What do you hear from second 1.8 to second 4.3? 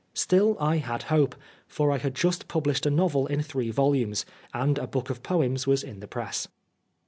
I had just published a novel in three volumes,